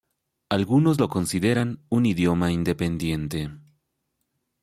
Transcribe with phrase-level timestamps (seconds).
[0.49, 3.51] Algunos lo consideran un idioma independiente.